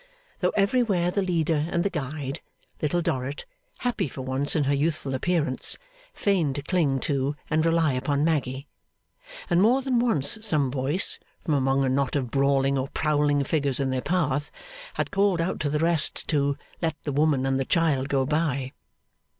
Though 0.39 0.49
everywhere 0.55 1.11
the 1.11 1.21
leader 1.21 1.67
and 1.69 1.83
the 1.83 1.91
guide, 1.91 2.41
Little 2.81 3.03
Dorrit, 3.03 3.45
happy 3.81 4.07
for 4.07 4.23
once 4.23 4.55
in 4.55 4.63
her 4.63 4.73
youthful 4.73 5.13
appearance, 5.13 5.77
feigned 6.11 6.55
to 6.55 6.63
cling 6.63 6.99
to 7.01 7.35
and 7.51 7.63
rely 7.63 7.93
upon 7.93 8.23
Maggy. 8.23 8.65
And 9.47 9.61
more 9.61 9.83
than 9.83 9.99
once 9.99 10.39
some 10.41 10.71
voice, 10.71 11.19
from 11.45 11.53
among 11.53 11.83
a 11.85 11.89
knot 11.89 12.15
of 12.15 12.31
brawling 12.31 12.79
or 12.79 12.87
prowling 12.87 13.43
figures 13.43 13.79
in 13.79 13.91
their 13.91 14.01
path, 14.01 14.49
had 14.95 15.11
called 15.11 15.39
out 15.39 15.59
to 15.59 15.69
the 15.69 15.77
rest 15.77 16.27
to 16.29 16.57
'let 16.81 16.95
the 17.03 17.11
woman 17.11 17.45
and 17.45 17.59
the 17.59 17.63
child 17.65 18.09
go 18.09 18.25
by! 18.25 18.71